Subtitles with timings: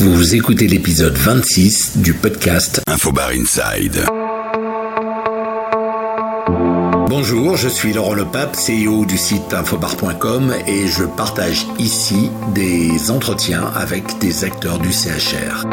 [0.00, 4.06] Vous écoutez l'épisode 26 du podcast Infobar Inside.
[7.06, 13.70] Bonjour, je suis Laurent Lepape, CEO du site infobar.com et je partage ici des entretiens
[13.76, 15.66] avec des acteurs du CHR.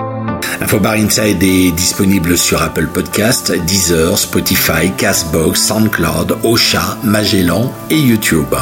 [0.59, 8.53] Infobar Inside est disponible sur Apple Podcast, Deezer, Spotify, Castbox, SoundCloud, Ocha, Magellan et YouTube.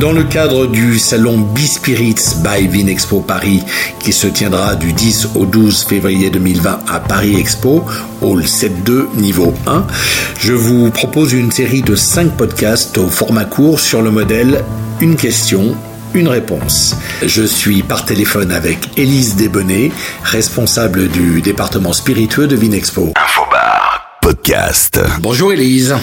[0.00, 3.64] Dans le cadre du salon B-Spirits by Vinexpo Paris,
[3.98, 7.84] qui se tiendra du 10 au 12 février 2020 à Paris Expo,
[8.22, 9.84] Hall 7.2, niveau 1,
[10.38, 14.62] je vous propose une série de 5 podcasts au format court sur le modèle
[15.00, 15.74] Une question,
[16.14, 16.94] une réponse.
[17.24, 19.90] Je suis par téléphone avec Élise Desbonnets,
[20.22, 23.14] responsable du département spiritueux de Vinexpo.
[24.28, 25.00] Podcast.
[25.20, 25.96] Bonjour Élise.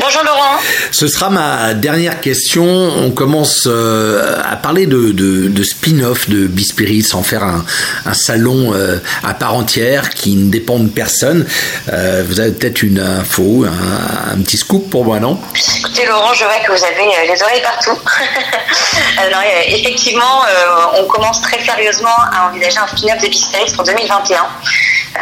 [0.00, 0.58] Bonjour Laurent.
[0.90, 2.64] Ce sera ma dernière question.
[2.64, 7.64] On commence euh, à parler de, de, de spin-off de Bispirit sans faire un,
[8.04, 11.46] un salon euh, à part entière qui ne dépend de personne.
[11.92, 15.38] Euh, vous avez peut-être une info, un, un, petit scoop pour moi, non?
[15.78, 17.96] Écoutez Laurent, je vois que vous avez les oreilles partout.
[19.18, 24.46] Alors, effectivement, euh, on commence très sérieusement à envisager un spin-off de Bispirit pour 2021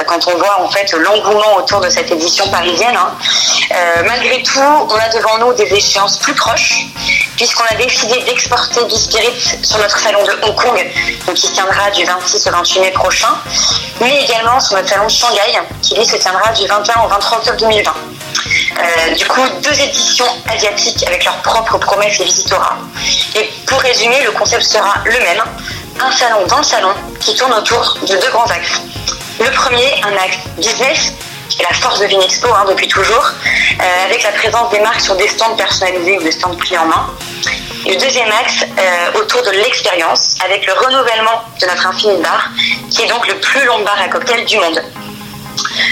[0.06, 2.96] quand on voit en fait l'engouement autour de cette édition parisienne.
[2.96, 3.12] Hein.
[3.72, 6.86] Euh, malgré tout, on a devant nous des échéances plus proches,
[7.36, 10.86] puisqu'on a décidé d'exporter Bispirit sur notre salon de Hong Kong,
[11.34, 13.28] qui se tiendra du 26 au 28 mai prochain,
[14.00, 17.38] mais également sur notre salon de Shanghai, qui lui se tiendra du 21 au 23
[17.38, 17.92] octobre 2020.
[18.78, 22.76] Euh, du coup, deux éditions asiatiques avec leurs propres promesses et visitorat.
[23.34, 25.42] Et pour résumer, le concept sera le même,
[26.00, 28.80] un salon dans le salon qui tourne autour de deux grands axes.
[29.38, 31.12] Le premier, un axe business,
[31.48, 33.30] qui est la force de Vinexpo hein, depuis toujours,
[33.80, 36.86] euh, avec la présence des marques sur des stands personnalisés ou des stands pris en
[36.86, 37.10] main.
[37.86, 42.48] Le deuxième axe, euh, autour de l'expérience, avec le renouvellement de notre Infinite Bar,
[42.90, 44.82] qui est donc le plus long bar à cocktail du monde.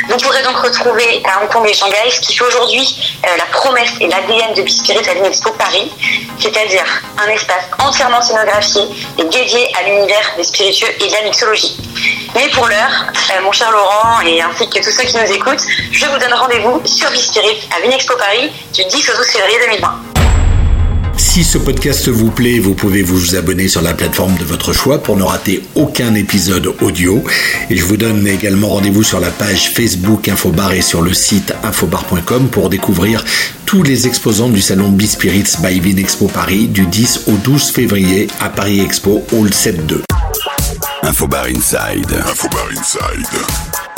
[0.09, 3.45] Vous pourrez donc retrouver à Hong Kong et Shanghai ce qui fait aujourd'hui euh, la
[3.47, 5.91] promesse et l'ADN de Bispirit à l'Inexpo Paris,
[6.39, 6.85] c'est-à-dire
[7.19, 8.83] un espace entièrement scénographié
[9.19, 11.77] et dédié à l'univers des spiritueux et de la mixologie.
[12.35, 15.65] Mais pour l'heure, euh, mon cher Laurent et ainsi que tous ceux qui nous écoutent,
[15.93, 20.15] je vous donne rendez-vous sur Bispirit à l'Inexpo Paris du 10 au 12 février 2020.
[21.17, 25.03] Si ce podcast vous plaît, vous pouvez vous abonner sur la plateforme de votre choix
[25.03, 27.25] pour ne rater aucun épisode audio.
[27.71, 31.53] Et je vous donne également rendez-vous sur la page Facebook Infobar et sur le site
[31.63, 33.25] infobar.com pour découvrir
[33.67, 38.49] tous les exposants du salon B-Spirits by Vinexpo Paris du 10 au 12 février à
[38.49, 40.14] Paris Expo Hall 7.2.
[41.05, 42.07] Infobar Inside.
[42.07, 43.94] Infobar Inside.